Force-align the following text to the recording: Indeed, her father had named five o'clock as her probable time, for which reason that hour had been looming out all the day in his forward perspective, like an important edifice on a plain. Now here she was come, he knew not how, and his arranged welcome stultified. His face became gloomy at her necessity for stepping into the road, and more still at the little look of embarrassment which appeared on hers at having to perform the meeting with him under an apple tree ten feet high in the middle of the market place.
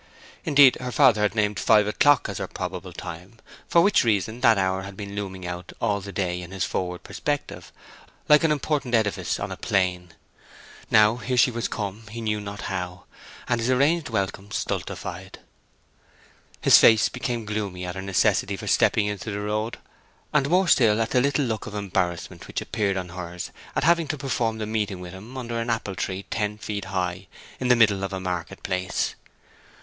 Indeed, 0.45 0.77
her 0.81 0.91
father 0.91 1.21
had 1.21 1.35
named 1.35 1.59
five 1.59 1.85
o'clock 1.85 2.27
as 2.27 2.39
her 2.39 2.47
probable 2.47 2.91
time, 2.91 3.37
for 3.67 3.81
which 3.81 4.03
reason 4.03 4.41
that 4.41 4.57
hour 4.57 4.81
had 4.81 4.97
been 4.97 5.13
looming 5.15 5.45
out 5.45 5.73
all 5.79 6.01
the 6.01 6.11
day 6.11 6.41
in 6.41 6.49
his 6.49 6.63
forward 6.63 7.03
perspective, 7.03 7.71
like 8.27 8.43
an 8.43 8.51
important 8.51 8.95
edifice 8.95 9.39
on 9.39 9.51
a 9.51 9.57
plain. 9.57 10.15
Now 10.89 11.17
here 11.17 11.37
she 11.37 11.51
was 11.51 11.67
come, 11.67 12.07
he 12.07 12.19
knew 12.19 12.41
not 12.41 12.61
how, 12.61 13.03
and 13.47 13.61
his 13.61 13.69
arranged 13.69 14.09
welcome 14.09 14.49
stultified. 14.49 15.37
His 16.61 16.79
face 16.79 17.07
became 17.07 17.45
gloomy 17.45 17.85
at 17.85 17.93
her 17.93 18.01
necessity 18.01 18.57
for 18.57 18.65
stepping 18.65 19.05
into 19.05 19.29
the 19.29 19.39
road, 19.41 19.77
and 20.33 20.49
more 20.49 20.67
still 20.67 20.99
at 20.99 21.11
the 21.11 21.21
little 21.21 21.45
look 21.45 21.67
of 21.67 21.75
embarrassment 21.75 22.47
which 22.47 22.59
appeared 22.59 22.97
on 22.97 23.09
hers 23.09 23.51
at 23.75 23.83
having 23.83 24.07
to 24.07 24.17
perform 24.17 24.57
the 24.57 24.65
meeting 24.65 24.99
with 24.99 25.13
him 25.13 25.37
under 25.37 25.59
an 25.59 25.69
apple 25.69 25.93
tree 25.93 26.23
ten 26.31 26.57
feet 26.57 26.85
high 26.85 27.27
in 27.59 27.67
the 27.67 27.75
middle 27.75 28.03
of 28.03 28.09
the 28.09 28.19
market 28.19 28.63
place. 28.63 29.13